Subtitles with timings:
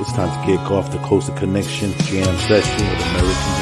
[0.00, 3.52] It's time to kick off the Coastal Connection Jam session with American.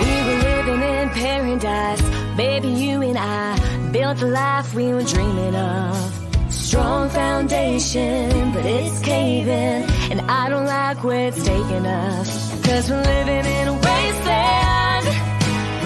[0.00, 2.68] We paradise, baby.
[2.68, 6.52] You and I built the life we were dreaming of.
[6.52, 12.62] Strong foundation, but it's caving, and I don't like where it's taking us.
[12.66, 15.06] Cause we're living in a wasteland,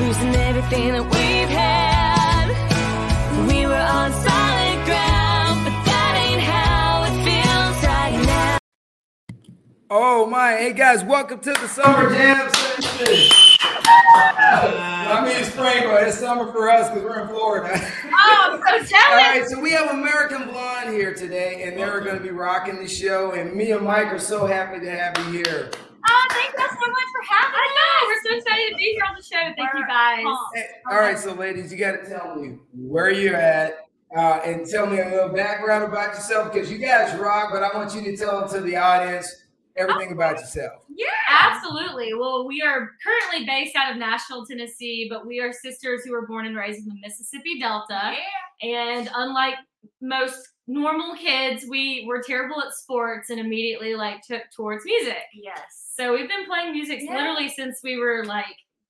[0.00, 1.36] losing everything that we've
[9.88, 10.52] Oh my!
[10.52, 13.30] Hey guys, welcome to the summer jam session.
[13.86, 17.70] I mean spring, but it's summer for us because we're in Florida.
[17.72, 19.12] Oh, I'm so All jealous.
[19.12, 22.88] right, so we have American Blonde here today, and they're going to be rocking the
[22.88, 23.30] show.
[23.30, 25.70] And me and Mike are so happy to have you here.
[26.09, 27.60] Oh, thank you so much for having us.
[27.60, 27.76] I us.
[27.76, 28.09] know.
[28.09, 29.54] We're so excited to be here on the show.
[29.56, 30.24] Thank you guys.
[30.52, 33.87] Hey, all right, so ladies, you got to tell me where you're at.
[34.16, 37.76] Uh, and tell me a little background about yourself because you guys rock, but I
[37.76, 39.46] want you to tell it to the audience
[39.77, 40.82] everything about yourself.
[40.99, 41.07] Yeah,
[41.52, 42.15] absolutely.
[42.15, 46.27] Well, we are currently based out of Nashville, Tennessee, but we are sisters who were
[46.27, 48.15] born and raised in the Mississippi Delta.
[48.63, 48.66] Yeah.
[48.68, 49.57] And unlike
[50.01, 55.18] most normal kids, we were terrible at sports and immediately like took towards music.
[55.35, 55.90] Yes.
[55.95, 57.15] So we've been playing music Yeah.
[57.15, 58.46] literally since we were like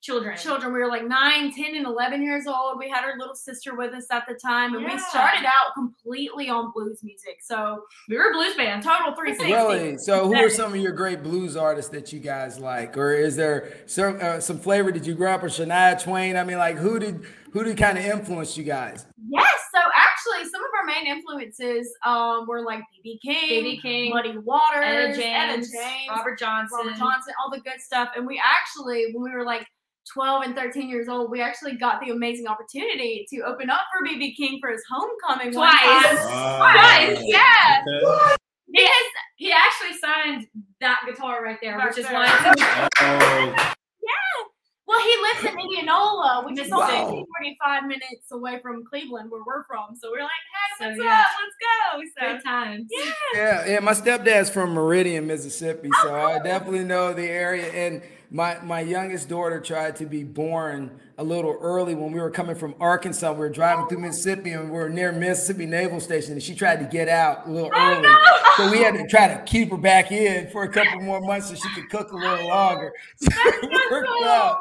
[0.07, 0.37] children.
[0.37, 2.79] Children, we were like 9, 10, and 11 years old.
[2.79, 6.49] We had our little sister with us at the time, and we started out completely
[6.49, 7.39] on blues music.
[7.41, 8.83] So, We were a blues band.
[8.83, 9.51] total 360.
[9.53, 9.97] Really?
[9.97, 13.35] So, who are some of your great blues artists that you guys like, or is
[13.35, 14.91] there some uh, some flavor?
[14.91, 16.37] Did you grow up with Shania Twain?
[16.37, 19.05] I mean, like who did who did kind of influence you guys?
[19.29, 19.59] Yes.
[19.73, 23.19] So, actually, some of our main influences um, were like B.B.
[23.23, 23.81] King, B.B.
[23.81, 26.77] King, Muddy Waters, Etta Etta James, James, Robert Johnson.
[26.77, 28.09] Robert Johnson, all the good stuff.
[28.15, 29.67] And we actually, when we were like
[30.13, 34.05] 12 and 13 years old, we actually got the amazing opportunity to open up for
[34.07, 36.19] BB King for his homecoming one Twice.
[36.25, 36.57] time.
[36.57, 37.83] Twice, yeah.
[38.73, 39.05] He has
[39.37, 40.47] he actually signed
[40.81, 42.13] that guitar right there, Right which is there.
[42.15, 42.53] why
[42.99, 43.55] Oh,
[44.87, 47.25] Well, he lives in Indianola, which is only Wow.
[47.39, 49.95] 45 minutes away from Cleveland, where we're from.
[49.95, 50.29] So we're like,
[50.79, 51.19] hey, So, what's yeah.
[51.19, 51.25] up?
[51.99, 52.33] Let's go.
[52.33, 52.87] good times.
[52.89, 53.11] yeah.
[53.35, 53.79] Yeah, yeah.
[53.79, 57.65] My stepdad's from Meridian, Mississippi, so I oh, definitely know the area.
[57.71, 62.29] And my my youngest daughter tried to be born a little early when we were
[62.29, 63.31] coming from Arkansas.
[63.31, 66.79] We were driving through Mississippi, and we were near Mississippi Naval Station, and she tried
[66.79, 68.09] to get out a little oh, early.
[68.57, 71.49] So we had to try to keep her back in for a couple more months
[71.49, 72.93] so she could cook a little longer.
[73.19, 73.31] So
[73.91, 74.59] worked out.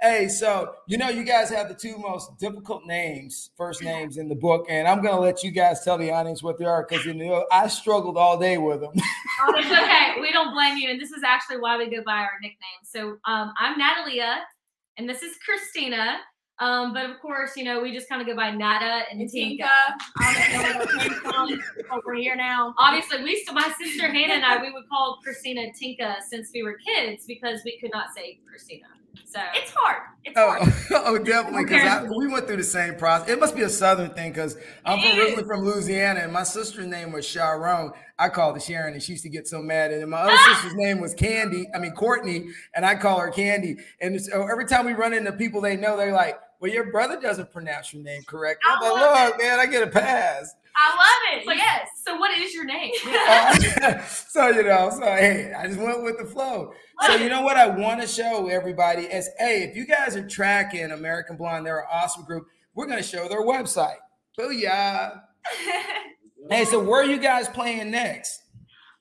[0.00, 4.28] Hey, so you know, you guys have the two most difficult names, first names in
[4.28, 7.06] the book, and I'm gonna let you guys tell the audience what they are because
[7.06, 8.92] you know I struggled all day with them.
[9.46, 10.20] Oh, it's okay.
[10.20, 10.90] We don't blame you.
[10.90, 12.84] And this is actually why we go by our nicknames.
[12.84, 14.40] So um, I'm Natalia,
[14.98, 16.18] and this is Christina.
[16.60, 19.28] Um, but of course, you know, we just kind of go by Nata and And
[19.28, 19.64] Tinka.
[19.64, 19.70] Tinka,
[20.20, 21.98] I don't know where it came from.
[21.98, 22.74] Over here now.
[22.78, 26.62] Obviously, we to, my sister Hannah and I, we would call Christina Tinka since we
[26.62, 28.86] were kids because we could not say Christina.
[29.24, 30.02] So It's hard.
[30.24, 30.72] It's oh, hard.
[30.90, 31.64] Oh, oh definitely.
[31.64, 33.28] Because we went through the same process.
[33.28, 36.86] It must be a Southern thing because I'm from, originally from Louisiana, and my sister's
[36.86, 37.92] name was Sharon.
[38.18, 39.92] I called her Sharon, and she used to get so mad.
[39.92, 40.54] And then my other ah!
[40.54, 41.66] sister's name was Candy.
[41.74, 43.76] I mean Courtney, and I call her Candy.
[44.00, 46.90] And so oh, every time we run into people they know, they're like, "Well, your
[46.90, 50.88] brother doesn't pronounce your name correctly." I'm like, "Look, man, I get a pass." I
[50.90, 51.38] love it.
[51.38, 51.88] it's like, yes.
[52.04, 52.92] So what is your name?
[53.06, 53.98] Uh,
[54.28, 56.72] so you know, so hey, I just went with the flow.
[57.06, 60.26] So you know what I want to show everybody is, hey, if you guys are
[60.26, 62.46] tracking American Blonde, they're an awesome group.
[62.74, 63.96] We're gonna show their website.
[64.38, 65.22] Booyah!
[66.50, 68.42] Hey, so where are you guys playing next?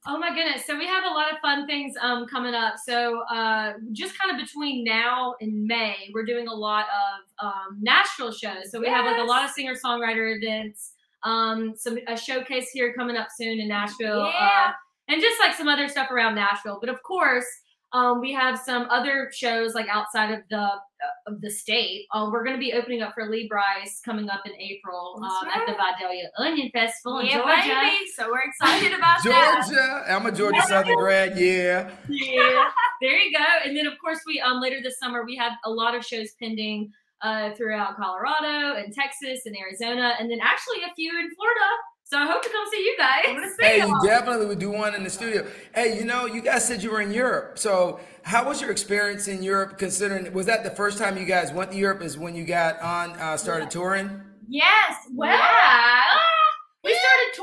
[0.05, 0.65] Oh my goodness.
[0.65, 2.75] So we have a lot of fun things um, coming up.
[2.77, 7.79] So uh, just kind of between now and May, we're doing a lot of um,
[7.81, 8.71] Nashville shows.
[8.71, 12.93] So we have like a lot of singer songwriter events, um, some a showcase here
[12.93, 14.67] coming up soon in Nashville, Yeah.
[14.69, 14.71] uh,
[15.09, 16.77] and just like some other stuff around Nashville.
[16.79, 17.45] But of course,
[17.93, 20.69] um, we have some other shows like outside of the
[21.27, 22.05] of the state.
[22.13, 25.33] Uh, we're going to be opening up for Lee Brice coming up in April That's
[25.43, 27.67] um, at the Vidalia Onion Festival in yeah, Georgia.
[27.67, 27.97] baby.
[28.15, 29.65] So we're excited about that.
[29.67, 30.03] Georgia.
[30.11, 31.37] I'm a Georgia Southern grad.
[31.37, 31.91] Yeah.
[32.07, 32.65] yeah
[33.01, 35.69] there you go and then of course we um later this summer we have a
[35.69, 36.89] lot of shows pending
[37.23, 41.69] uh throughout colorado and texas and arizona and then actually a few in florida
[42.03, 44.03] so i hope to come see you I'm gonna guys Hey, y'all.
[44.03, 45.47] definitely would do one in the studio.
[45.73, 47.57] Hey, you know, you guys said you were in Europe.
[47.57, 49.77] So, how was your experience in Europe?
[49.77, 52.01] Considering was that the first time you guys went to Europe?
[52.01, 54.21] Is when you got on uh, started touring?
[54.47, 54.95] Yes.
[55.15, 56.22] Well, yeah we started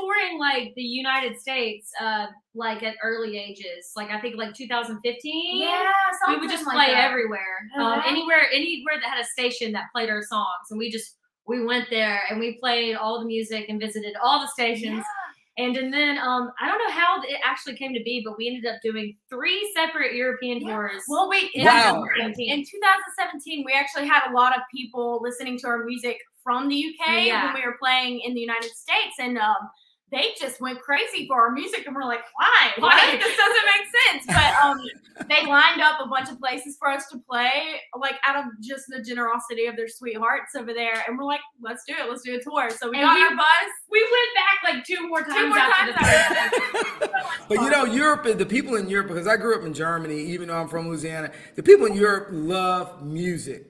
[0.01, 2.25] touring like the united states uh
[2.55, 5.83] like at early ages like i think like 2015 yeah.
[6.27, 7.09] we would just something play like that.
[7.09, 8.01] everywhere um, Uh-huh.
[8.05, 11.17] anywhere anywhere that had a station that played our songs and we just
[11.47, 15.03] we went there and we played all the music and visited all the stations.
[15.57, 18.47] And, and then um, I don't know how it actually came to be, but we
[18.47, 20.73] ended up doing three separate European Yeah.
[20.75, 21.03] tours.
[21.09, 21.49] Well, wait.
[21.53, 22.05] In, Wow.
[22.15, 22.33] in
[22.63, 27.25] 2017, we actually had a lot of people listening to our music from the UK
[27.25, 27.45] Yeah.
[27.45, 29.57] when we were playing in the United States, and um,
[30.11, 32.71] they just went crazy for our music, and we're like, "Why?
[32.77, 32.89] Why?
[32.89, 33.17] Why?
[33.17, 37.07] this doesn't make sense." But um, they lined up a bunch of places for us
[37.11, 41.23] to play, like out of just the generosity of their sweethearts over there, and we're
[41.25, 42.09] like, "Let's do it.
[42.09, 43.47] Let's do a tour." So we And got we- our bus.
[43.89, 47.09] we went back like two more times Two more after times the after tour.
[47.47, 50.47] But you know, Europe, the people in Europe, because I grew up in Germany, even
[50.47, 53.67] though I'm from Louisiana, the people in Europe love music.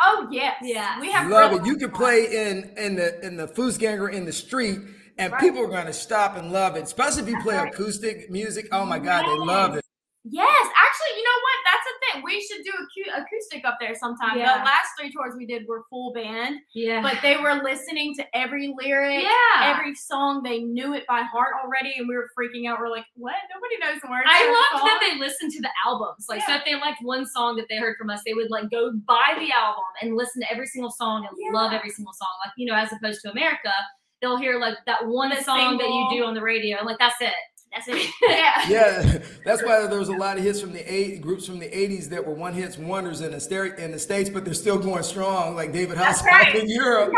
[0.00, 0.98] Oh yes, yeah.
[1.00, 1.66] We have Love it.
[1.66, 4.78] You can play in in the in the Fußgänger in the street,
[5.18, 5.40] and Right.
[5.40, 6.82] people are going to stop and love it.
[6.82, 7.72] Especially if you play right.
[7.72, 8.68] acoustic music.
[8.72, 9.84] Oh my God, they love it.
[10.22, 10.44] Yes,
[10.76, 11.58] actually, you know what?
[11.64, 12.22] That's the thing.
[12.22, 14.36] We should do acu- acoustic up there sometime.
[14.36, 14.58] Yeah.
[14.58, 17.00] The last three tours we did were full band, Yeah.
[17.00, 19.72] but they were listening to every lyric, yeah.
[19.74, 20.42] every song.
[20.42, 22.78] They knew it by heart already, and we were freaking out.
[22.80, 23.36] We're like, "What?
[23.54, 26.26] Nobody knows the words." I this loved that they listened to the albums.
[26.28, 28.68] Like, so if they liked one song that they heard from us, they would like
[28.70, 31.58] go buy the album and listen to every single song and Yeah.
[31.58, 32.28] love every single song.
[32.44, 33.72] Like, you know, as opposed to America,
[34.20, 36.98] they'll hear like that one The song that you do on the radio, and like
[36.98, 37.32] that's it.
[37.72, 38.10] That's it.
[38.22, 38.68] Yeah.
[38.68, 41.68] Yeah, that's why there was a lot of hits from the eight groups from the
[41.68, 44.78] '80s that were one hits wonders in the ster- in the states, but they're still
[44.78, 46.54] going strong, like David That's Hasselhoff right.
[46.56, 47.12] in Europe.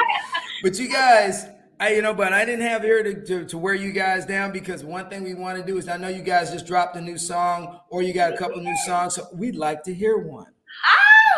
[0.62, 1.46] But you guys,
[1.80, 4.52] I you know, but I didn't have here to, to to wear you guys down
[4.52, 7.00] because one thing we want to do is I know you guys just dropped a
[7.00, 10.46] new song or you got a couple new songs, so we'd like to hear one.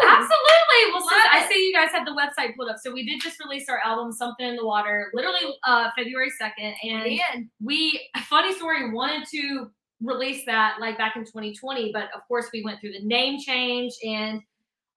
[0.03, 0.93] Absolutely.
[0.93, 3.39] Well, since I see you guys have the website pulled up, so we did just
[3.45, 7.51] release our album "Something in the Water," literally uh, February second, and Man.
[7.63, 9.71] we funny story wanted to
[10.03, 13.93] release that like back in 2020 but of course we went through the name change
[14.07, 14.41] and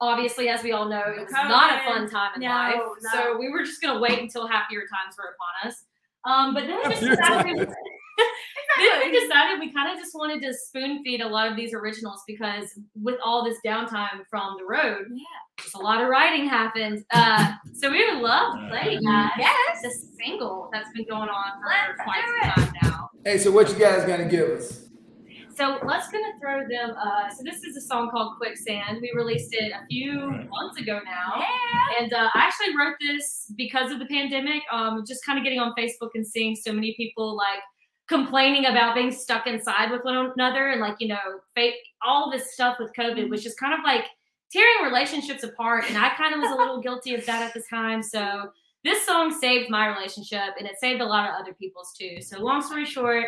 [0.02, 3.10] obviously as we all know it was not a fun time in No, life no.
[3.14, 5.84] so we were just going to wait until happier times were upon us
[6.26, 7.76] um, but then we just Happier decided, times.
[8.18, 11.74] Then we decided we kind of just wanted to spoon feed a lot of these
[11.74, 15.24] originals because with all this downtime from the road Yeah.
[15.64, 19.32] just a lot of writing happened uh, so we would love to play you guys
[19.38, 19.82] Yes.
[19.82, 19.92] the
[20.24, 23.76] single that's been going on for Let's quite some time now Hey, so what you
[23.76, 24.84] guys gonna give us?
[25.56, 26.92] so let's gonna throw them.
[27.04, 29.00] Uh, so this is a song called Quicksand.
[29.02, 30.14] We released it a few
[30.52, 32.04] months ago now, Yeah.
[32.04, 34.62] and uh, I actually wrote this because of the pandemic.
[34.72, 37.58] Um, just kind of getting on Facebook and seeing so many people like
[38.08, 41.20] complaining about being stuck inside with one another, and like you know,
[41.56, 41.72] fa-
[42.06, 44.06] all this stuff with COVID was just kind of like
[44.52, 45.86] tearing relationships apart.
[45.90, 48.02] And I kind of was a little guilty of that at the time.
[48.02, 48.52] So
[48.84, 52.22] this song saved my relationship, and it saved a lot of other people's too.
[52.22, 53.26] So long story short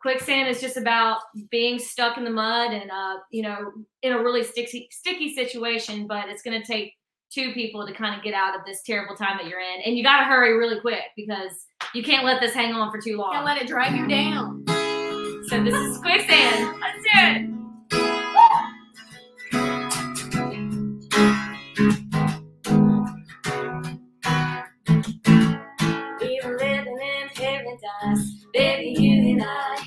[0.00, 1.18] quicksand is just about
[1.50, 3.72] being stuck in the mud and uh you know
[4.02, 6.94] in a really sticky sticky situation but it's going to take
[7.30, 9.96] two people to kind of get out of this terrible time that you're in and
[9.96, 13.16] you got to hurry really quick because you can't let this hang on for too
[13.16, 14.64] long Can't let it drag you down.
[15.48, 17.48] so this is quicksand Let's do it.
[26.20, 29.77] we were living in paradise baby you and i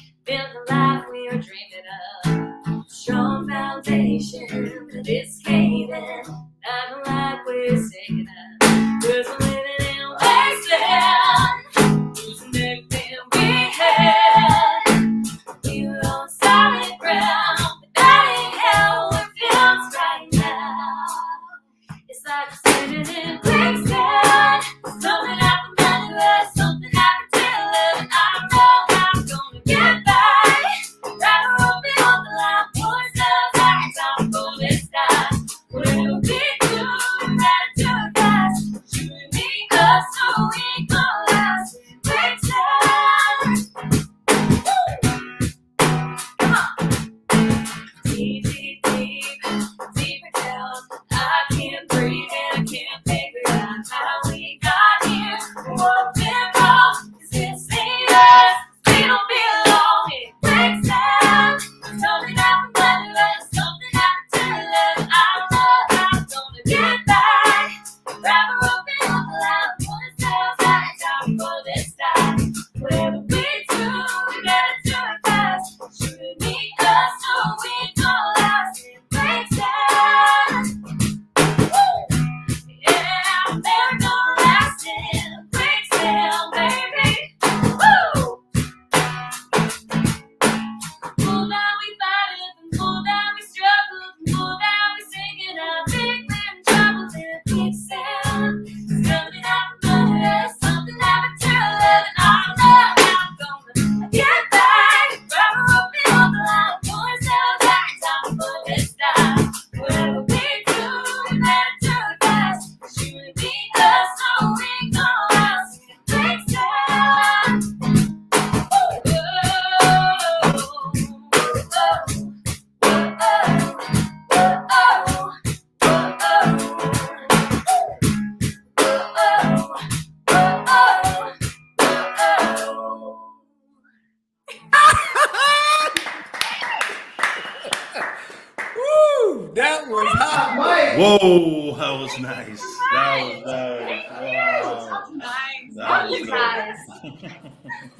[139.87, 140.97] was hot, Mike.
[140.97, 142.61] Whoa, that was nice.
[142.93, 144.09] That was nice.
[144.09, 144.87] Wow.
[144.89, 145.75] That's nice.
[145.75, 146.33] That was you good.
[146.33, 146.77] guys.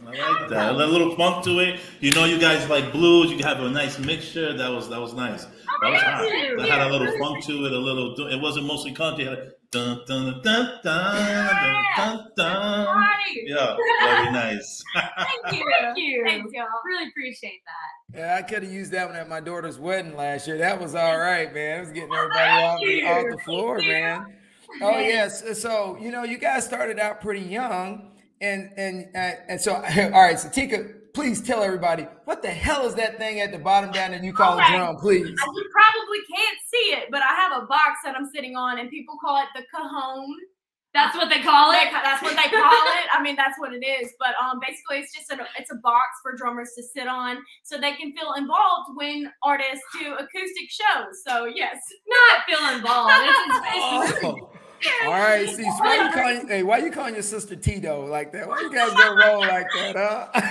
[0.08, 0.76] I like that.
[0.76, 1.80] A little funk to it.
[2.00, 3.32] You know, you guys like blues.
[3.32, 4.56] You have a nice mixture.
[4.58, 5.46] That was that was nice.
[5.46, 6.24] That was oh, hot.
[6.24, 6.58] you.
[6.58, 7.72] That had a little funk to it.
[7.72, 8.28] A little.
[8.28, 9.26] It wasn't mostly country.
[9.74, 12.86] It had a dun dun dun dun dun dun dun.
[12.88, 13.38] Right.
[13.46, 14.84] Yeah, very nice.
[14.94, 15.66] Thank you.
[15.80, 16.24] Thank you.
[16.26, 16.66] Thanks, y'all.
[16.86, 18.18] Really appreciate that.
[18.20, 20.58] Yeah, I could have used that one at my daughter's wedding last year.
[20.58, 21.78] That was all right, man.
[21.78, 24.26] It was getting everybody off, the- off the floor, man.
[24.82, 25.62] Oh yes.
[25.62, 28.12] So you know, you guys started out pretty young,
[28.42, 30.40] and and uh, and so all right.
[30.40, 34.12] So Tika, please tell everybody what the hell is that thing at the bottom down
[34.12, 35.28] there you call a drum, please.
[35.28, 35.36] You
[35.72, 39.16] probably can't see it, but I have a box that I'm sitting on, and people
[39.24, 40.28] call it the cajon.
[40.94, 41.88] That's what they call it.
[41.92, 43.08] that's what they call it.
[43.14, 44.12] I mean, that's what it is.
[44.20, 47.78] But um, basically, it's just a it's a box for drummers to sit on, so
[47.78, 51.24] they can feel involved when artists do acoustic shows.
[51.26, 51.78] So yes,
[52.08, 53.14] Not feel involved.
[53.16, 54.50] It's, it's, Oh.
[55.06, 56.48] All right, see, so why you calling?
[56.48, 58.48] Hey, why you calling your sister Tito like that?
[58.48, 60.28] Why you guys gonna roll like that, huh?
[60.34, 60.42] I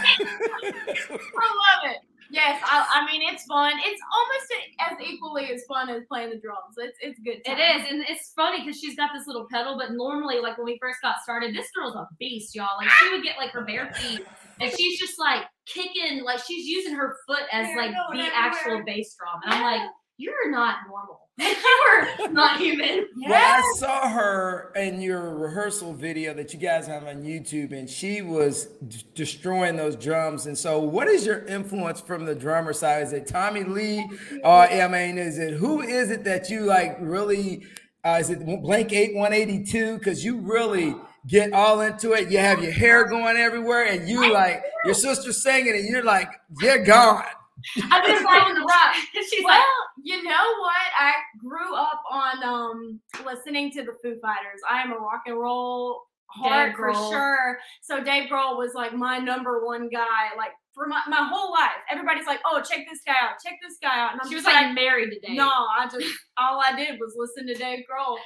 [0.72, 1.98] love it.
[2.32, 3.72] Yes, I, I mean it's fun.
[3.84, 6.76] It's almost as equally as fun as playing the drums.
[6.76, 7.38] It's it's good.
[7.44, 7.80] It time.
[7.80, 9.76] is, and it's funny because she's got this little pedal.
[9.76, 12.78] But normally, like when we first got started, this girl's a beast, y'all.
[12.78, 14.24] Like she would get like her bare feet,
[14.60, 19.16] and she's just like kicking, like she's using her foot as like the actual bass
[19.18, 19.40] drum.
[19.44, 21.29] And I'm like, you're not normal.
[21.40, 23.06] You are not human.
[23.26, 27.88] Well, I saw her in your rehearsal video that you guys have on YouTube, and
[27.88, 30.46] she was d- destroying those drums.
[30.46, 33.02] And so, what is your influence from the drummer side?
[33.04, 34.06] Is it Tommy Lee,
[34.44, 37.64] or I mean, is it who is it that you like really?
[38.04, 39.98] Uh, is it Blink Eight One Eighty Two?
[39.98, 40.94] Because you really
[41.26, 42.30] get all into it.
[42.30, 46.28] You have your hair going everywhere, and you like your sister singing, and you're like,
[46.60, 47.24] you're gone.
[47.90, 48.94] I'm just liking the rock.
[49.12, 49.64] She's Well, like,
[50.02, 50.86] you know what?
[50.98, 54.60] I grew up on um listening to the Foo Fighters.
[54.68, 57.58] I am a rock and roll heart for sure.
[57.82, 61.82] So Dave Grohl was like my number one guy, like for my, my whole life.
[61.90, 63.36] Everybody's like, "Oh, check this guy out!
[63.44, 65.34] Check this guy out!" And I'm she was just like married today.
[65.34, 66.06] "No, I just
[66.38, 68.16] all I did was listen to Dave Grohl."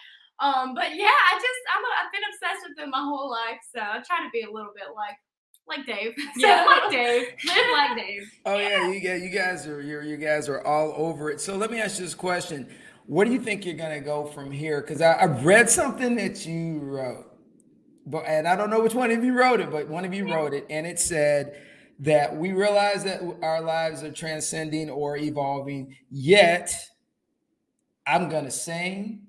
[0.41, 3.61] Um, but yeah, I just I'm a, I've been obsessed with him my whole life,
[3.75, 5.17] so I try to be a little bit like
[5.69, 6.15] like Dave.
[6.17, 6.65] So Yeah.
[6.67, 7.27] like Dave.
[7.47, 8.23] live like Dave.
[8.47, 11.41] Oh yeah, you guys, you guys are you you guys are all over it.
[11.41, 12.69] So let me ask you this question:
[13.07, 14.81] What do you think you're gonna go from here?
[14.81, 17.27] Because I, I read something that you wrote,
[18.07, 20.33] but and I don't know which one of you wrote it, but one of you
[20.33, 21.61] wrote it, and it said
[22.01, 25.97] that we realize that our lives are transcending or evolving.
[26.11, 26.75] Yet,
[28.07, 29.23] I'm gonna sing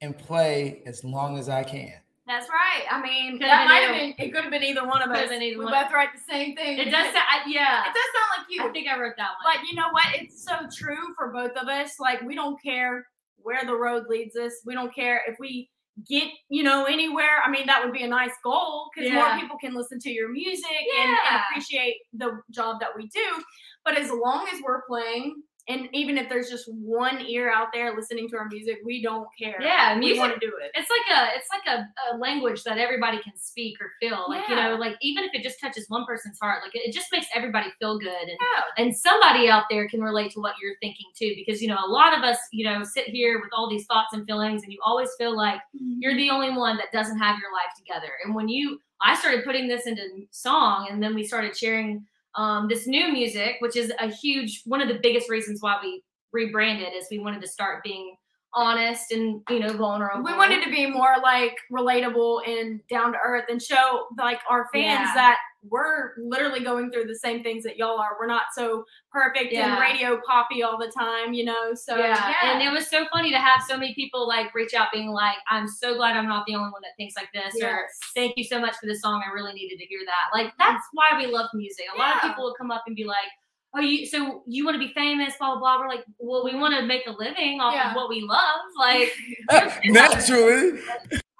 [0.00, 1.92] and play as long as I can.
[2.26, 2.84] That's right.
[2.90, 4.26] I mean, Could've that been might have been.
[4.26, 5.28] It could have been either one of Could've us.
[5.30, 5.72] been either we one.
[5.72, 6.78] both write the same thing.
[6.78, 7.82] It does sound, I, yeah.
[7.82, 8.68] It does sound like you.
[8.68, 9.54] I think I wrote that one.
[9.54, 10.06] But you know what?
[10.14, 12.00] It's so true for both of us.
[12.00, 13.06] Like we don't care
[13.36, 14.54] where the road leads us.
[14.66, 15.70] We don't care if we
[16.08, 17.40] get you know anywhere.
[17.44, 19.14] I mean, that would be a nice goal because Yeah.
[19.14, 20.66] more people can listen to your music
[20.98, 23.42] and, and appreciate the job that we do.
[23.84, 25.42] But as long as we're playing.
[25.68, 29.26] And even if there's just one ear out there listening to our music, we don't
[29.38, 29.56] care.
[29.60, 30.70] Yeah, we want to do it.
[30.74, 34.48] it's like a it's like a, a language that everybody can speak or feel like
[34.48, 37.08] you know like even if it just touches one person's heart like it, it just
[37.10, 38.84] makes everybody feel good and Yeah.
[38.84, 41.90] and somebody out there can relate to what you're thinking too because you know a
[41.90, 44.78] lot of us you know sit here with all these thoughts and feelings and you
[44.84, 45.94] always feel like mm-hmm.
[45.98, 49.44] you're the only one that doesn't have your life together and when you i started
[49.44, 52.04] putting this into song and then we started sharing
[52.36, 56.02] um, this new music which is a huge one of the biggest reasons why we
[56.32, 58.14] rebranded is we wanted to start being
[58.54, 63.18] honest and you know vulnerable we wanted to be more like relatable and down to
[63.24, 65.12] earth and show like our fans Yeah.
[65.14, 65.38] that
[65.68, 68.16] we're literally going through the same things that y'all are.
[68.18, 69.72] We're not so perfect Yeah.
[69.72, 71.74] and radio poppy all the time, you know.
[71.74, 72.28] So yeah.
[72.28, 75.10] yeah, and it was so funny to have so many people like reach out being
[75.10, 78.36] like i'm so glad i'm not the only one that thinks like this or thank
[78.36, 80.92] you so much for this song i really needed to hear that like that's mm.
[80.92, 83.28] why we love music a lot of people will come up and be like
[83.74, 86.54] oh you so you want to be famous blah blah blah we're like well we
[86.54, 87.90] want to make a living off Yeah.
[87.90, 89.12] of what we love like
[89.84, 90.80] Naturally,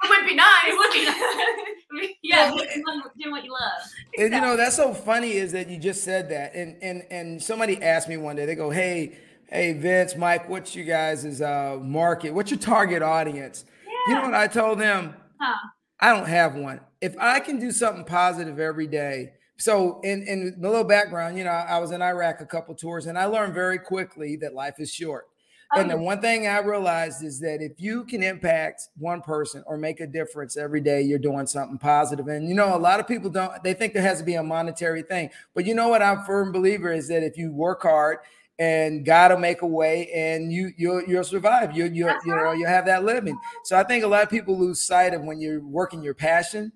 [0.02, 0.64] it would be nice.
[0.66, 2.10] it would be nice.
[2.22, 3.82] yeah doing what you love
[4.18, 7.42] And you know that's so funny is that you just said that, and and and
[7.42, 8.46] somebody asked me one day.
[8.46, 12.32] They go, "Hey, hey, Vince, Mike, what's you guys' is uh, market?
[12.34, 13.64] What's your target audience?"
[14.08, 15.16] You know what I told them?
[15.40, 15.68] Huh.
[15.98, 16.80] I don't have one.
[17.00, 19.32] If I can do something positive every day.
[19.58, 23.06] So, in in the little background, you know, I was in Iraq a couple tours,
[23.06, 25.28] and I learned very quickly that life is short.
[25.75, 29.76] And the one thing I realized is that if you can impact one person or
[29.76, 32.28] make a difference every day, you're doing something positive.
[32.28, 34.42] And you know, a lot of people don't, they think there has to be a
[34.42, 35.30] monetary thing.
[35.54, 36.02] But you know what?
[36.02, 38.18] I'm a firm believer is that if you work hard
[38.58, 41.76] and God will make a way, and you you'll you'll survive.
[41.76, 43.38] You you you know you have that living.
[43.64, 46.73] So I think a lot of people lose sight of when you're working your passion.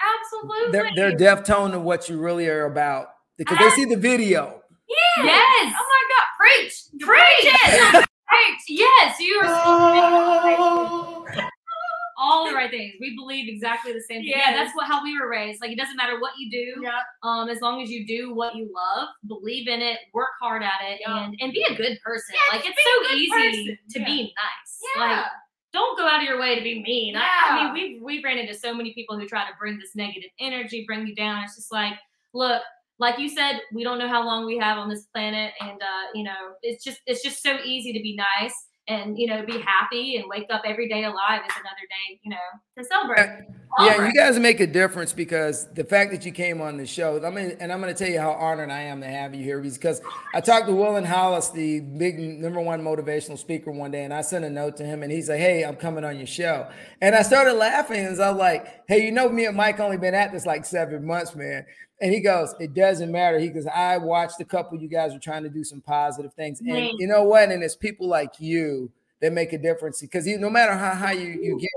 [0.00, 0.72] Absolutely.
[0.72, 4.62] They're they're deaf tone to what you really are about because they see the video.
[4.88, 5.24] Yeah.
[5.24, 5.74] Yes.
[5.78, 6.26] Oh my God.
[6.38, 6.84] Preach.
[7.00, 8.02] Preach it.
[8.28, 8.80] Preach.
[8.80, 11.48] Yes, you are speaking
[12.18, 12.94] all the right things.
[13.00, 14.32] We believe exactly the same thing.
[14.34, 15.60] Yeah, that's what how we were raised.
[15.60, 16.82] Like it doesn't matter what you do.
[16.82, 17.00] Yeah.
[17.22, 20.80] Um, as long as you do what you love, believe in it, work hard at
[20.88, 21.24] it, Yeah.
[21.24, 22.34] and and be a good person.
[22.34, 23.78] Yeah, like it's so easy person.
[23.90, 24.04] to Yeah.
[24.06, 24.80] be nice.
[24.96, 25.02] Yeah.
[25.16, 25.26] Like
[25.72, 27.16] don't go out of your way to be mean.
[27.16, 29.94] I, I mean, we've we've ran into so many people who try to bring this
[29.94, 31.44] negative energy, bring you down.
[31.44, 31.94] It's just like,
[32.32, 32.62] look,
[32.98, 36.06] like you said, we don't know how long we have on this planet, and uh,
[36.14, 38.54] you know, it's just it's just so easy to be nice
[38.88, 42.20] and you know be happy and wake up every day alive is another day.
[42.22, 42.46] You know,
[42.78, 43.46] To celebrate.
[43.78, 44.14] Yeah, Alright.
[44.14, 47.28] you guys make a difference because the fact that you came on the show, I
[47.28, 49.60] mean, and I'm going to tell you how honored I am to have you here
[49.60, 50.00] because
[50.34, 54.14] I talked to Will and Hollis, the big number one motivational speaker, one day, and
[54.14, 56.70] I sent a note to him, and he's like, "Hey, I'm coming on your show,"
[57.02, 59.98] and I started laughing, and I was like, "Hey, you know, me and Mike only
[59.98, 61.66] been at this like seven months, man."
[62.00, 64.78] And he goes, "It doesn't matter." He goes, "I watched a couple.
[64.80, 66.92] You guys are trying to do some positive things, and Right.
[66.98, 67.50] you know what?
[67.50, 68.90] And it's people like you."
[69.22, 71.70] That make a difference because you, no matter how high you, you get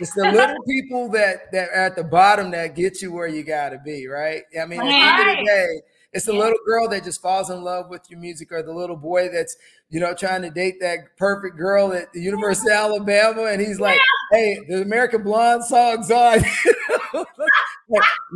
[0.00, 3.42] it's the little people that that are at the bottom that get you where you
[3.42, 4.42] gotta be, right?
[4.60, 7.50] I mean, at the end of the day, it's the little girl that just falls
[7.50, 9.56] in love with your music, or the little boy that's
[9.90, 13.80] you know trying to date that perfect girl at the University of Alabama, and he's
[13.80, 13.98] like,
[14.32, 16.42] "Hey, the American Blonde song's on."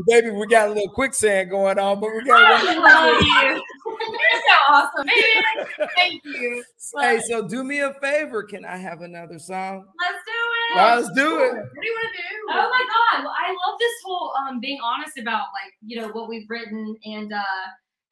[0.07, 2.65] baby, we got a little quicksand going on, but we got.
[2.65, 3.63] I love you.
[4.07, 5.89] You're so awesome, man.
[5.97, 6.65] Thank you.
[6.99, 8.43] Hey, so do me a favor.
[8.43, 9.87] Can I have another song?
[10.01, 10.77] Let's do it.
[10.77, 11.55] Let's do it.
[11.55, 12.37] What do you want to do?
[12.51, 13.25] Oh my god!
[13.25, 16.97] Well, I love this whole um being honest about like you know what we've written
[17.05, 17.39] and uh,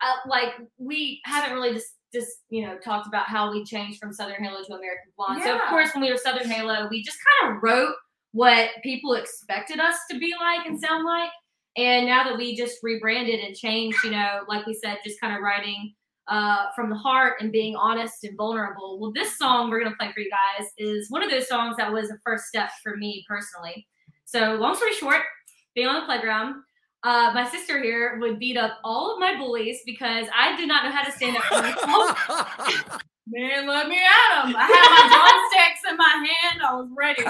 [0.00, 4.12] uh like we haven't really just just you know talked about how we changed from
[4.12, 5.42] Southern Halo to American Blonde.
[5.44, 7.94] So of course when we were Southern Halo, we just kind of wrote
[8.32, 11.30] what people expected us to be like and sound like.
[11.76, 15.34] And now that we just rebranded and changed, you know, like we said, just kind
[15.36, 15.92] of writing
[16.28, 18.98] uh, from the heart and being honest and vulnerable.
[19.00, 21.92] Well, this song we're gonna play for you guys is one of those songs that
[21.92, 23.86] was a first step for me personally.
[24.24, 25.22] So, long story short,
[25.74, 26.54] being on the playground,
[27.04, 30.84] uh, my sister here would beat up all of my bullies because I did not
[30.84, 33.02] know how to stand up for myself.
[33.26, 34.54] Man, let me at him.
[34.56, 36.62] I had my drumsticks in my hand.
[36.62, 37.22] I was ready.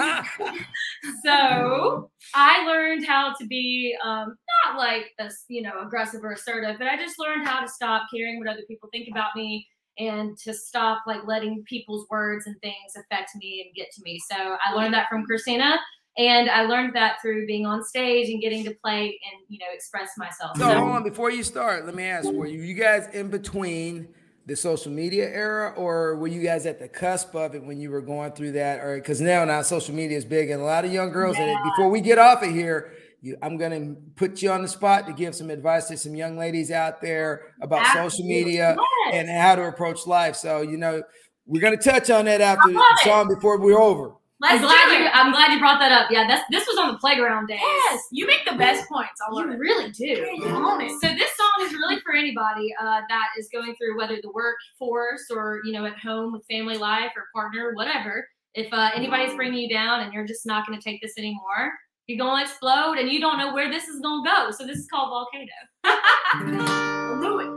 [1.23, 4.35] so I learned how to be um,
[4.65, 8.07] not like a you know aggressive or assertive, but I just learned how to stop
[8.13, 9.65] caring what other people think about me
[9.97, 14.19] and to stop like letting people's words and things affect me and get to me.
[14.29, 15.77] So I learned that from Christina.
[16.17, 19.65] And I learned that through being on stage and getting to play and you know
[19.73, 20.57] express myself.
[20.57, 24.07] So hold on, before you start, let me ask: Were you, you guys in between
[24.45, 27.89] the social media era, or were you guys at the cusp of it when you
[27.89, 28.79] were going through that?
[28.79, 31.35] Or because now now social media is big, and a lot of young girls.
[31.37, 35.07] And before we get off of here, you, I'm gonna put you on the spot
[35.07, 39.15] to give some advice to some young ladies out there about social media Yes.
[39.15, 40.35] and how to approach life.
[40.37, 41.03] So you know,
[41.45, 44.13] we're gonna touch on that after the song before we're over.
[44.45, 45.05] I'm Let's do glad you.
[45.05, 45.11] it.
[45.15, 46.11] I'm glad you brought that up.
[46.11, 47.59] Yeah, that's this was on the playground days.
[47.61, 49.19] Yes, you make the best points.
[49.27, 49.57] I love You it.
[49.59, 50.05] really do.
[50.05, 50.91] You own it.
[51.01, 55.25] So this song is really for anybody uh, that is going through whether the workforce
[55.31, 58.27] or you know at home with family life or partner, whatever.
[58.53, 61.73] If uh, anybody's bringing you down and you're just not going to take this anymore,
[62.07, 64.51] you're going to explode and you don't know where this is going to go.
[64.51, 65.45] So this is called Volcano.
[67.21, 67.49] Do it.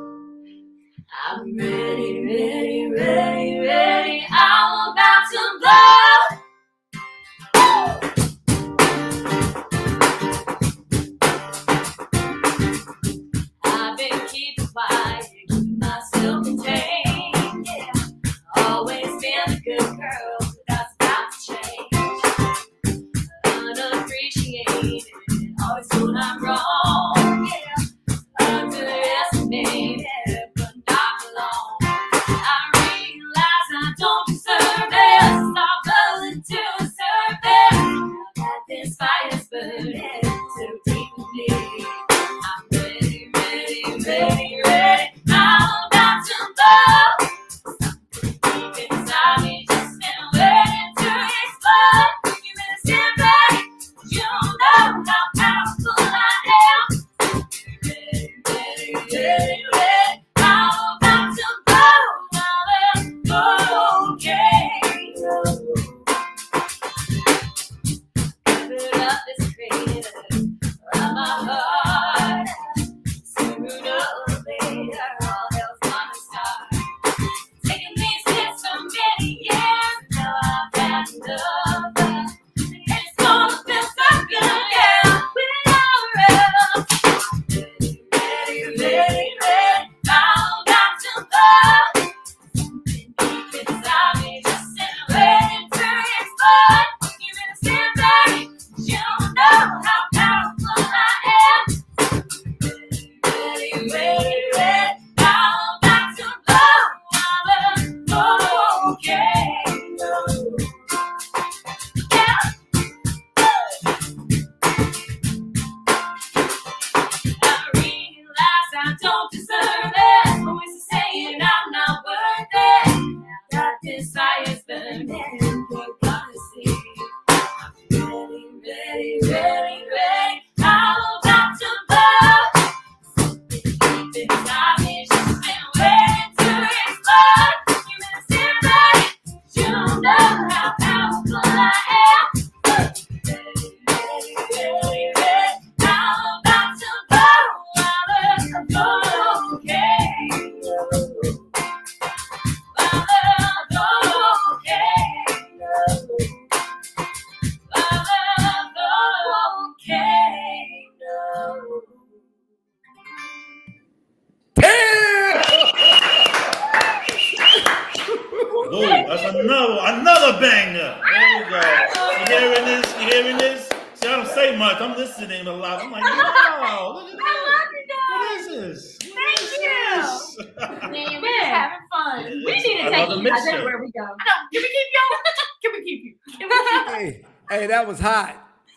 [1.30, 4.26] I'm ready, ready, ready, ready.
[4.30, 6.17] I'm about to blow.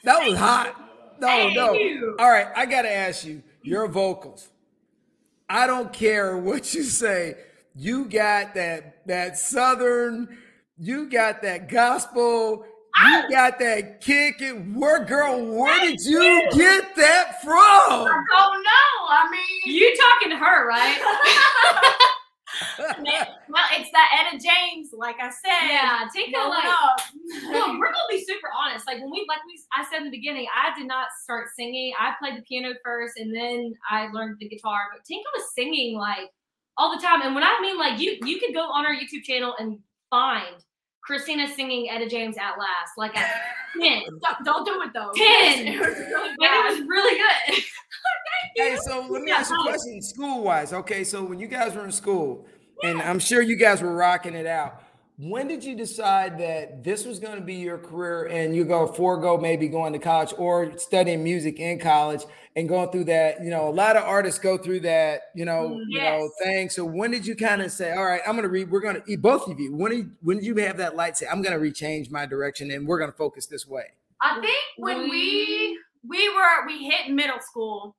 [0.03, 0.75] That was hot.
[1.19, 1.73] No, Thank no.
[1.73, 2.15] you.
[2.19, 4.49] All right, I gotta ask you, your vocals.
[5.49, 7.35] I don't care what you say.
[7.75, 10.37] You got that that southern,
[10.77, 12.65] you got that gospel,
[13.05, 14.53] you got that kick it.
[14.53, 17.53] Where girl, where did you get that from?
[17.53, 19.07] Oh no!
[19.09, 20.97] I mean, You talking to her, right?
[22.77, 25.67] well, it's that Etta James, like I said.
[25.69, 26.63] yeah, Tinka like.
[27.51, 28.87] We're gonna be super honest.
[28.87, 31.93] Like when we, like we, I said in the beginning, I did not start singing.
[31.99, 34.85] I played the piano first, and then I learned the guitar.
[34.93, 36.29] But Tinka was singing like
[36.77, 37.21] all the time.
[37.21, 40.55] And when I mean like you, you could go on our YouTube channel and find
[41.03, 43.29] Christina singing Etta James at last, like at
[43.81, 44.03] ten.
[44.21, 45.11] Don't, don't do it though.
[45.15, 45.67] Ten.
[45.67, 46.65] It was really bad.
[46.65, 47.63] it was really good.
[48.55, 50.73] Hey, so let me Yeah, ask you a question school wise.
[50.73, 52.45] Okay, so when you guys were in school,
[52.83, 54.81] and I'm sure you guys were rocking it out,
[55.29, 58.87] when did you decide that this was going to be your career and you go
[58.87, 62.23] forego maybe going to college or studying music in college
[62.55, 63.43] and going through that?
[63.43, 66.69] You know, a lot of artists go through that, you know, you know, thing.
[66.69, 68.95] So when did you kind of say, all right, I'm going to read, we're going
[68.95, 69.75] to eat both of you.
[69.75, 72.71] When did, when did you have that light say, I'm going to rechange my direction
[72.71, 73.85] and we're going to focus this way?
[74.21, 77.95] I think when we we were we hit middle school,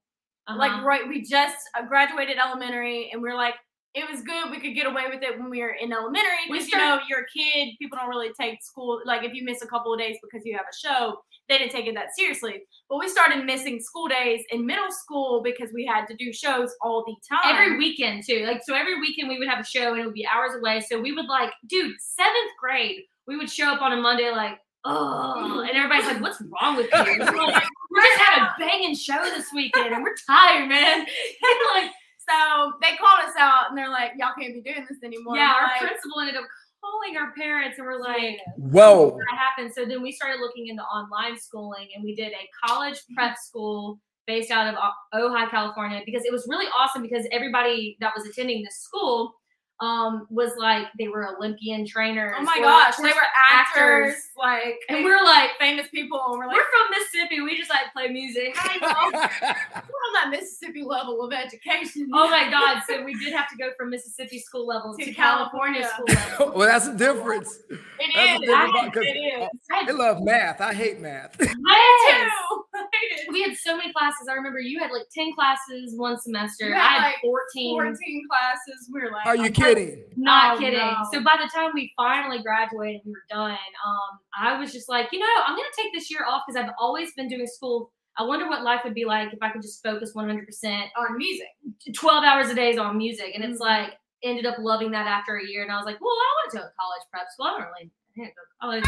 [0.48, 0.86] like Uh-huh.
[0.86, 3.54] right, we just uh, graduated elementary, and we are like,
[3.94, 4.50] it was good.
[4.50, 6.98] We could get away with it when we were in elementary We because you know
[7.08, 7.74] you're a kid.
[7.78, 10.56] People don't really take school like if you miss a couple of days because you
[10.56, 12.62] have a show, they didn't take it that seriously.
[12.88, 16.70] But we started missing school days in middle school because we had to do shows
[16.80, 17.54] all the time.
[17.54, 18.46] every weekend too.
[18.46, 20.80] Like so every weekend we would have a show and it would be hours away.
[20.80, 24.58] So we would like, dude, seventh grade, we would show up on a Monday like,
[24.84, 27.62] oh, and everybody's like, what's wrong with you?
[27.92, 31.00] We just had a banging show this weekend and we're tired, man.
[31.00, 31.06] And
[31.74, 31.92] like,
[32.32, 35.36] So they called us out and they're like, y'all can't be doing this anymore.
[35.36, 36.44] yeah, our like, principal ended up
[36.82, 39.16] calling our parents and we're like, Whoa.
[39.18, 39.72] that happened.
[39.74, 43.14] So then we started looking into online schooling and we did a college mm-hmm.
[43.14, 47.96] prep school based out of O- Ojai, California, because it was really awesome because everybody
[48.00, 49.34] that was attending this school
[49.82, 52.34] um, was like they were Olympian trainers.
[52.38, 56.38] oh my or gosh, sports they were actors, like and we're like, famous people, and
[56.38, 57.40] we're like, we're from Mississippi.
[57.40, 58.52] We just like play music.
[58.56, 62.08] Hi, we're on that Mississippi level of education.
[62.14, 62.82] oh my God!
[62.88, 66.16] So we did have to go from Mississippi school level to, To California, California.
[66.16, 66.52] school level.
[66.58, 67.58] well, that's the difference.
[67.68, 67.80] It
[68.14, 68.40] That's is.
[68.40, 69.48] the difference I- because- It is.
[69.72, 70.60] I I love math.
[70.60, 71.36] I hate math.
[71.40, 72.30] Yes.
[72.50, 72.64] too.
[73.32, 74.28] We had so many classes.
[74.30, 76.68] I remember you had like ten classes one semester.
[76.68, 77.76] You I had, had like, fourteen.
[77.76, 78.90] 14 classes.
[78.92, 80.04] We were like, Are you I'm kidding?
[80.16, 80.78] Not Oh, kidding.
[80.78, 80.96] no.
[81.12, 83.50] So by the time we finally graduated, and we were done.
[83.52, 86.72] Um, I was just like, you know, I'm gonna take this year off because I've
[86.78, 87.92] always been doing school.
[88.18, 91.16] I wonder what life would be like if I could just focus 100 percent, on
[91.16, 91.46] music.
[91.94, 93.66] 12 hours a day is on music, and it's Mhm.
[93.66, 95.62] like ended up loving that after a year.
[95.62, 97.46] And I was like, well, I went to a college prep school.
[97.46, 97.90] I don't really.
[98.18, 98.84] I didn't go to college.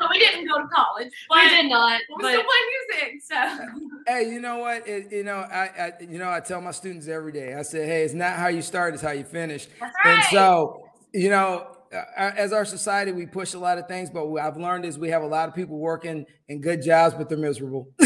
[0.00, 2.00] so we didn't go to college, but I did not.
[2.08, 3.22] we But still play music.
[3.22, 3.66] So
[4.06, 4.86] Hey, you know what?
[4.88, 7.54] It, you know, I, I, you know, I tell my students every day.
[7.54, 9.68] I say, hey, it's not how you start; it's how you finish.
[9.80, 14.10] that's And so, you know, uh, as our society, we push a lot of things,
[14.10, 17.14] but what I've learned is we have a lot of people working in good jobs,
[17.14, 17.88] but they're miserable.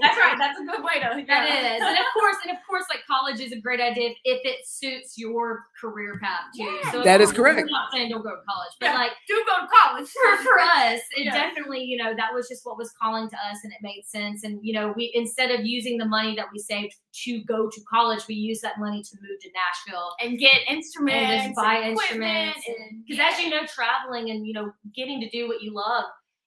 [0.00, 0.36] That's right.
[0.38, 1.24] That's a good way to.
[1.26, 1.76] That yeah.
[1.76, 4.40] is, and of course, and of course, like college is a great idea if, if
[4.44, 6.64] it suits your career path too.
[6.64, 6.90] Yeah.
[6.92, 7.58] So That is correct.
[7.60, 8.94] I'm not saying don't go to college, but Yeah.
[8.94, 11.32] like do go to college for for us, it Yeah.
[11.32, 14.44] definitely, you know, that was just what was calling to us, and it made sense.
[14.44, 17.80] And you know, we instead of using the money that we saved to go to
[17.90, 20.14] college, we used that money to move to Nashville.
[20.20, 24.46] and get instruments And just buy and instruments and Because as you know, traveling and
[24.46, 26.04] you know, getting to do what you love,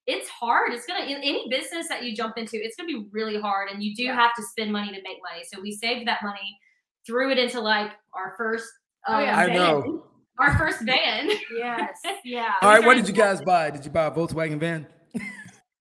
[0.07, 0.71] it's hard.
[0.73, 3.83] It's gonna in any business that you jump into, it's gonna be really hard, and
[3.83, 4.15] you do Yeah.
[4.15, 5.43] have to spend money to make money.
[5.51, 6.57] So we saved that money,
[7.05, 8.67] threw it into like our first.
[9.07, 9.33] Oh, yeah.
[9.33, 9.55] um, I van.
[9.55, 10.05] know.
[10.39, 11.29] Our first van.
[11.57, 12.53] yes, yeah.
[12.61, 13.69] All right, what did you guys buy?
[13.69, 14.85] Did you buy a Volkswagen van?
[15.13, 15.21] It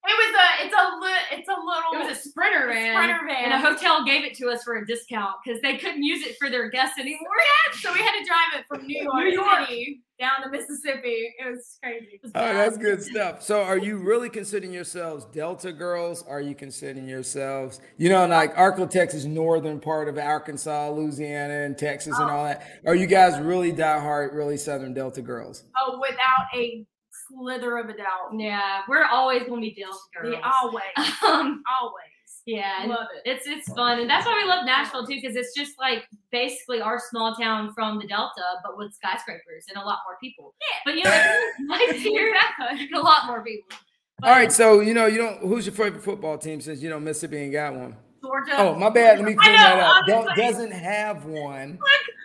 [0.07, 0.44] was a.
[0.61, 0.97] It's a.
[1.01, 1.93] Li- it's a little.
[1.95, 2.95] It was a sprinter van.
[2.95, 3.53] sprinter van.
[3.53, 6.37] And a hotel gave it to us for a discount because they couldn't use it
[6.39, 7.29] for their guests anymore.
[7.73, 9.69] so we had to drive it from New York, New York.
[9.69, 11.35] City down to Mississippi.
[11.39, 12.07] It was crazy.
[12.15, 12.57] It was Oh, bad.
[12.57, 13.43] that's good stuff.
[13.43, 16.23] So, are you really considering yourselves Delta girls?
[16.23, 21.77] Are you considering yourselves, you know, like Arco, Texas, northern part of Arkansas, Louisiana, and
[21.77, 22.35] Texas, and oh.
[22.35, 22.67] all that?
[22.87, 25.65] Are you guys really diehard, really Southern Delta girls?
[25.81, 26.85] Oh, without a
[27.29, 28.31] slither of a doubt.
[28.37, 30.35] Yeah, we're always gonna be Delta girls.
[30.37, 30.83] We always,
[31.23, 33.29] Um, always yeah, and love it.
[33.31, 36.81] it's it's fun, and that's why we love Nashville too, because it's just like basically
[36.81, 40.55] our small town from the Delta, but with skyscrapers and a lot more people.
[40.61, 40.79] Yeah.
[40.85, 41.61] But you know, it's
[41.95, 42.35] nice here,
[42.95, 43.69] a lot more people.
[44.19, 45.39] But All right, so you know, you don't.
[45.39, 46.61] Who's your favorite football team?
[46.61, 47.97] Since you know Mississippi ain't got one.
[48.25, 48.57] Georgia.
[48.57, 49.19] Oh, my bad.
[49.19, 50.07] Let me I clear know, that up.
[50.07, 51.79] Don't, doesn't have one.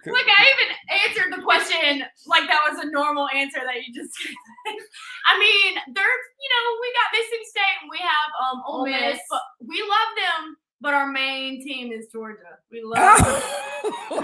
[0.05, 0.69] Look, I even
[1.03, 4.15] answered the question like that was a normal answer that you just.
[5.27, 8.85] I mean, there's you know we got Mississippi State and we have um Ole Ole
[8.85, 9.19] Miss, Miss.
[9.29, 10.55] but we love them.
[10.81, 12.57] But our main team is Georgia.
[12.71, 13.19] We love.
[13.19, 14.23] them.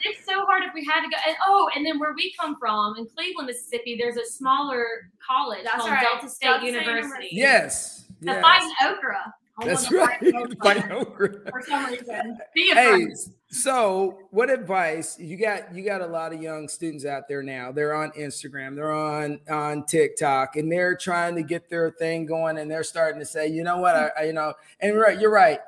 [0.00, 1.16] it's so hard if we had to go.
[1.26, 4.86] And, oh, and then where we come from in Cleveland, Mississippi, there's a smaller
[5.28, 6.90] college That's called right, Delta State Delta University.
[6.94, 7.28] University.
[7.32, 8.04] yes.
[8.20, 8.40] The yes.
[8.40, 9.34] Fighting Okra.
[9.60, 10.18] I That's right.
[11.50, 12.38] For some reason.
[12.54, 13.06] Hey,
[13.48, 15.74] so what advice you got?
[15.74, 17.70] You got a lot of young students out there now.
[17.70, 22.56] They're on Instagram, they're on on TikTok, and they're trying to get their thing going,
[22.58, 25.30] and they're starting to say, you know what, I, I you know, and right, you're
[25.30, 25.60] right.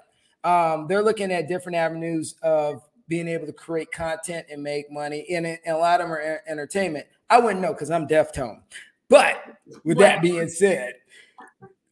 [0.45, 5.27] Um, they're looking at different avenues of being able to create content and make money,
[5.31, 7.07] and, it- and a lot of them are entertainment.
[7.29, 8.63] I wouldn't know because I'm deaf tone.
[9.11, 9.43] But
[9.85, 10.95] with that being said,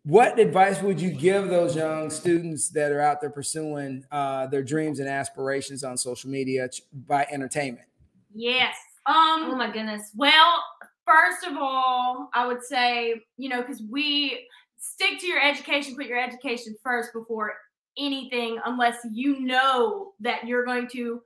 [0.04, 4.62] what advice would you give those young students that are out there pursuing uh, their
[4.62, 7.86] dreams and aspirations on social media ch- by entertainment?
[8.34, 8.74] Yes.
[9.06, 9.58] Oh Um.
[9.58, 10.10] my goodness.
[10.16, 10.62] Well,
[11.06, 16.06] first of all, I would say you know because we stick to your education, put
[16.06, 17.52] your education first before
[17.98, 21.20] anything, unless you know that you're going to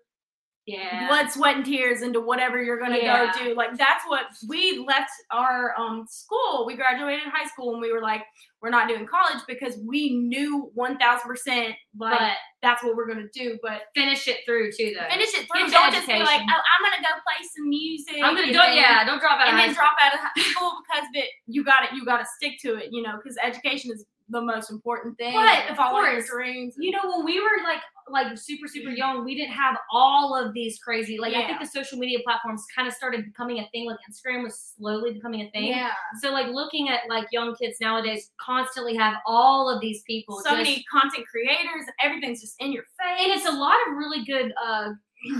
[0.66, 1.06] Yeah.
[1.06, 3.32] blood, sweat, and tears into whatever you're going to Yeah.
[3.32, 3.54] go do.
[3.54, 6.64] Like that's what we left our um school.
[6.66, 8.22] We graduated high school and we were like,
[8.60, 13.06] we're not doing college because we knew one thousand percent like But that's what we're
[13.06, 13.58] going to do.
[13.62, 15.06] But finish it through too, though.
[15.08, 15.68] finish it through.
[15.70, 18.16] Don't just be like, oh, I'm going to go play some music.
[18.24, 18.74] I'm gonna do it.
[18.74, 19.46] Yeah, don't drop out.
[19.48, 21.28] and of high then drop out of school because of it.
[21.46, 21.90] You got it.
[21.94, 22.88] You got to stick to it.
[22.90, 25.34] You know, because education is the most important thing.
[25.34, 26.74] But, of course, dreams.
[26.76, 30.52] You know, when we were like like super super young, we didn't have all of
[30.54, 31.18] these crazy.
[31.18, 33.86] Like I think the social media platforms kind of started becoming a thing.
[33.86, 35.64] Like Instagram was slowly becoming a thing.
[35.66, 35.90] yeah.
[36.22, 40.36] So like looking at like young kids nowadays constantly have all of these people.
[40.44, 41.84] So just- many content creators.
[42.02, 43.20] Everything's just in your face.
[43.24, 44.90] and it's a lot of really good uh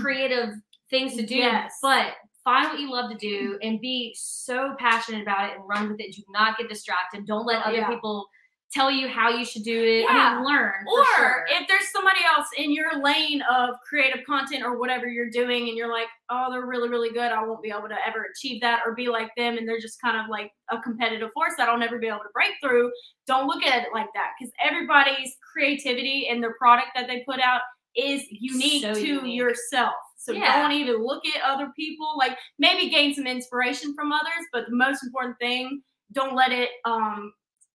[0.01, 0.49] creative
[0.89, 1.35] things to do.
[1.35, 1.77] Yes.
[1.81, 5.89] But find what you love to do and be so passionate about it and run
[5.89, 6.15] with it.
[6.15, 7.25] Do not get distracted.
[7.25, 7.87] Don't let other Yeah.
[7.89, 8.27] people
[8.71, 10.05] tell you how you should do it.
[10.09, 10.35] I Yeah.
[10.35, 10.73] mean, learn.
[10.91, 11.45] or sure.
[11.49, 15.77] if there's somebody else in your lane of creative content or whatever you're doing and
[15.77, 18.81] you're like oh they're really really good i won't be able to ever achieve that
[18.85, 21.77] or be like them and they're just kind of like a competitive force that i'll
[21.77, 22.91] never be able to break through
[23.25, 27.39] don't look at it like that because everybody's creativity and their product that they put
[27.39, 27.61] out
[27.95, 29.35] is unique So to unique.
[29.37, 30.61] yourself so Yeah.
[30.61, 34.75] don't even look at other people like maybe gain some inspiration from others but the
[34.75, 35.81] most important thing
[36.13, 37.33] don't let it um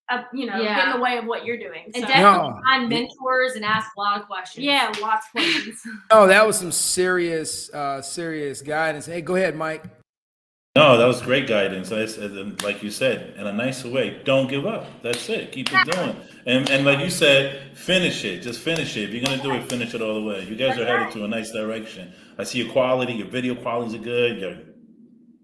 [0.09, 2.61] uh, you know get in the way of what you're doing and So- definitely No.
[2.65, 4.65] find mentors and ask a lot of questions.
[4.65, 5.81] yeah, lots of questions.
[6.11, 9.05] Oh, that was some serious, uh, serious guidance.
[9.05, 9.83] Hey, go ahead, Mike.
[10.75, 11.91] No, that was great guidance.
[11.91, 14.87] I said, like you said, in a nicer way, don't give up.
[15.03, 15.51] That's it.
[15.51, 16.15] Keep it going.
[16.47, 18.39] And and like you said, finish it.
[18.41, 19.03] Just finish it.
[19.03, 20.43] If you're gonna do it, finish it all the way.
[20.45, 22.11] You guys are headed to a nice direction.
[22.39, 24.39] I see your quality, your video qualities are good.
[24.39, 24.55] Your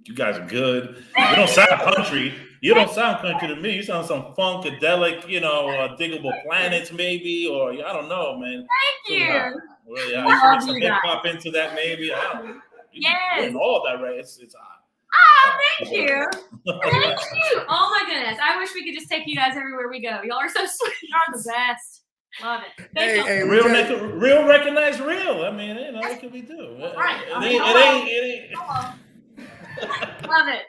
[0.06, 1.04] you guys are good.
[1.17, 2.34] You don't sound country.
[2.62, 3.76] You don't sound country to me.
[3.76, 8.67] You sound some funkadelic, you know, uh, Digable Planets maybe, or I don't know, man.
[9.08, 9.62] Thank you.
[9.86, 12.13] Well, yeah, Love I should make some hip hop into that maybe.
[12.13, 12.48] I don't.
[12.91, 13.43] You Yes.
[13.52, 14.15] doing all that right.
[14.19, 14.76] It's it's hot.
[15.80, 16.08] Thank you.
[16.65, 17.62] Thank you.
[17.69, 18.38] Oh my goodness.
[18.43, 20.22] I wish we could just take you guys everywhere we go.
[20.24, 20.93] Y'all are so sweet.
[21.04, 22.02] You're the best.
[22.43, 22.89] Love it.
[22.95, 23.24] Thank Hey, you.
[23.24, 25.43] hey, Real, got- rec- real recognize real.
[25.45, 26.60] I mean, you know, what can we do?
[26.60, 27.22] It, Right.
[27.28, 28.58] it ain't, it ain't, it ain't.
[30.30, 30.65] Love it.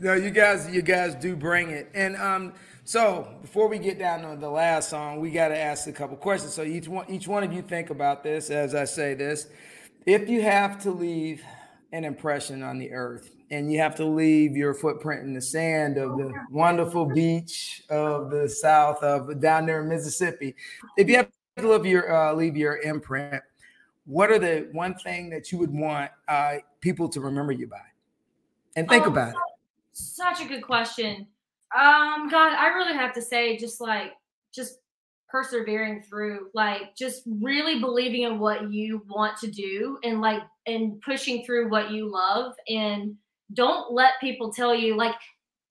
[0.00, 1.90] No, you guys, you guys do bring it.
[1.92, 5.86] And um, so before we get down to the last song, we got to ask
[5.88, 6.54] a couple questions.
[6.54, 9.48] So each one, each one of you think about this as I say this.
[10.06, 11.42] If you have to leave
[11.92, 15.98] an impression on the earth, and you have to leave your footprint in the sand
[15.98, 20.54] of the wonderful beach of the south of down there in Mississippi,
[20.96, 23.42] if you have to leave your uh, leave your imprint,
[24.06, 27.80] what are the one thing that you would want uh, people to remember you by?
[28.76, 29.34] And think Oh, about it.
[30.00, 31.26] Such a good question.
[31.76, 34.12] Um, God, I really have to say, just like,
[34.54, 34.78] just
[35.28, 41.00] persevering through, like, just really believing in what you want to do and like, and
[41.02, 42.54] pushing through what you love.
[42.68, 43.14] And
[43.52, 45.14] don't let people tell you, like,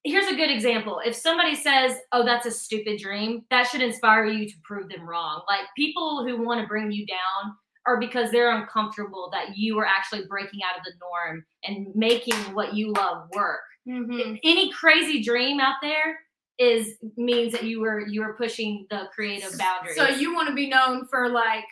[0.06, 1.02] here's a good example.
[1.04, 5.08] If somebody says, oh, that's a stupid dream, that should inspire you to prove them
[5.08, 5.42] wrong.
[5.50, 9.86] Like, people who want to bring you down are because they're uncomfortable that you are
[9.86, 14.40] actually breaking out of the norm and making what you love work mhm.
[14.44, 16.20] any crazy dream out there
[16.60, 19.96] is means that you were you were pushing the creative boundaries.
[19.96, 21.64] So you want to be known for like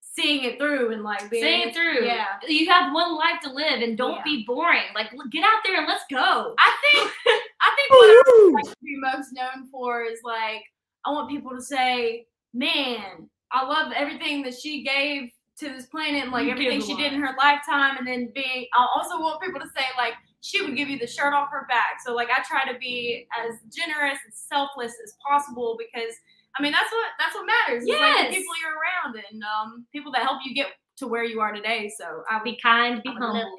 [0.00, 2.06] seeing it through and like being say it through.
[2.06, 2.26] Yeah.
[2.46, 4.22] You have one life to live and don't Yeah.
[4.24, 4.84] be boring.
[4.94, 6.54] Like get out there and let's go.
[6.58, 10.62] I think I think what I would like to be most known for is like
[11.04, 16.22] I want people to say, "Man, I love everything that she gave to this planet,
[16.24, 19.40] and like You everything she did in her lifetime." And then being, I also want
[19.42, 22.00] people to say like she would give you the shirt off her back.
[22.04, 26.14] So like I try to be as generous and selfless as possible because
[26.58, 27.84] I mean that's what that's what matters.
[27.86, 28.30] Like Yes.
[28.30, 31.52] the people you're around and um, people that help you get to where you are
[31.52, 31.90] today.
[31.96, 33.56] So I'll Be kind, be humble.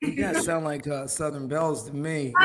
[0.00, 2.34] You guys sound like uh, Southern Belles to me.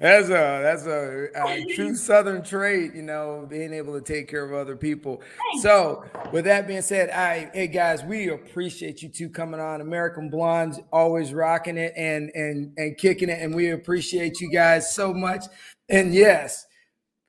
[0.00, 4.44] that's a that's a, uh true Southern trait, you know, being able to take care
[4.44, 5.22] of other people.
[5.60, 9.80] So, with that being said, I hey guys, we appreciate you two coming on.
[9.80, 14.94] American Blondes always rocking it and and and kicking it, and we appreciate you guys
[14.94, 15.44] so much.
[15.88, 16.66] And yes,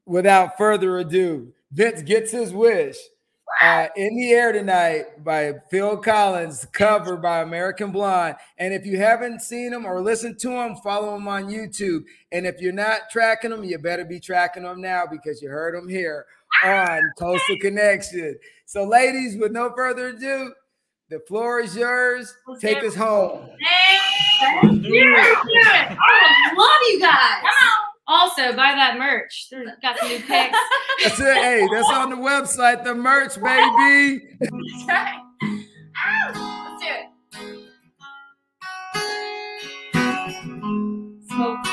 [0.06, 2.98] without further ado, Vince gets his wish.
[3.62, 8.36] Uh, in the air tonight by Phil Collins, cover by American Blonde.
[8.58, 12.04] And if you haven't seen them or listened to them, follow them on YouTube.
[12.32, 15.76] And if you're not tracking them, you better be tracking them now because you heard
[15.76, 16.26] them here
[16.64, 18.38] on Coastal Connection.
[18.66, 20.54] So, ladies, with no further ado,
[21.10, 22.34] the floor is yours.
[22.62, 23.46] Take us home.
[24.62, 25.38] Do it.
[26.00, 27.44] I love you guys.
[28.10, 29.50] Also, buy that merch.
[29.52, 30.58] There's got some new pics.
[31.04, 31.38] That's it.
[31.38, 34.36] Hey, that's on the website, the merch, baby.
[34.40, 34.52] That's
[34.88, 35.20] right.
[35.96, 37.06] Ah, let's do it.
[41.30, 41.69] Smoke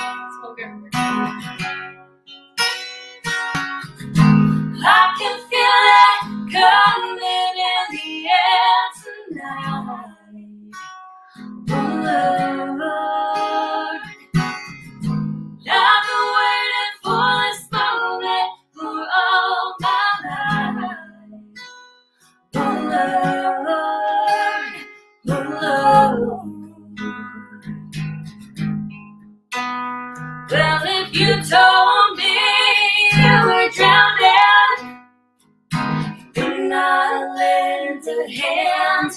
[38.31, 39.13] hand,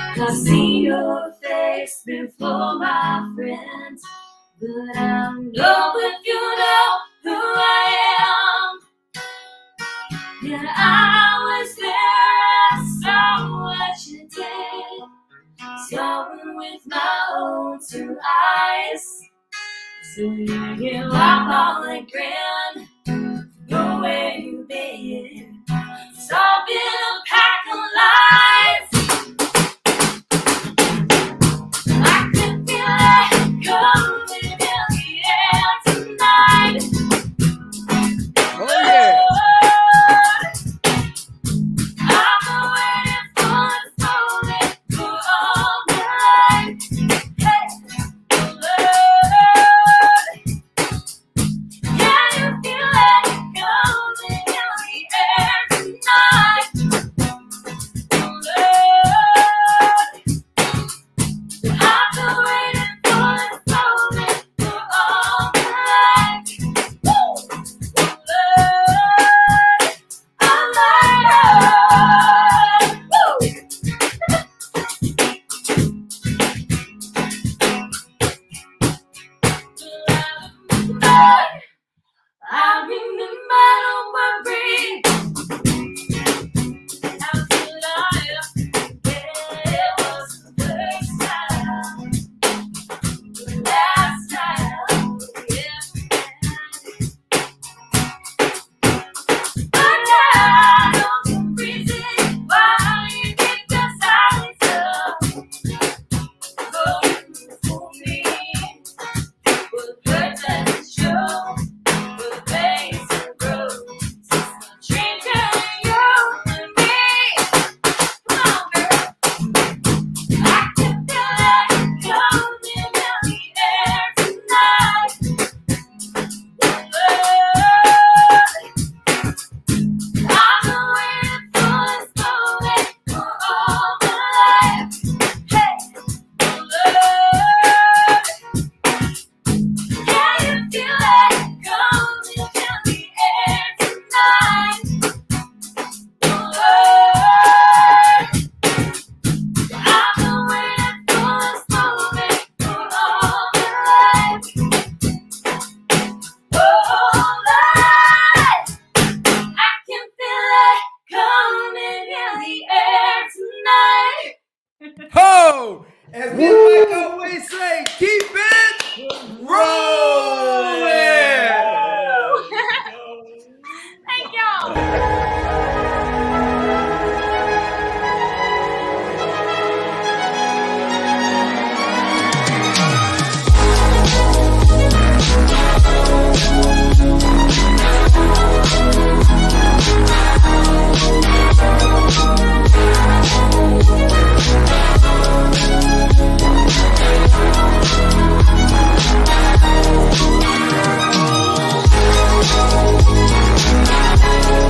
[0.00, 4.02] I see your face before my friends,
[4.60, 8.78] but I know if you know who I am.
[10.42, 11.92] Yeah, I was there,
[12.72, 19.20] I saw what you did, saw it with my own two eyes.
[20.14, 22.88] So you give up all the grin,
[23.68, 25.64] know where you've been.
[26.16, 26.97] Stop in